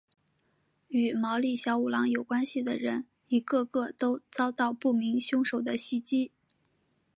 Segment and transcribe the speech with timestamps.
[0.87, 6.31] 与毛利小五郎有关系的人一个个都遭到不明凶手的袭击。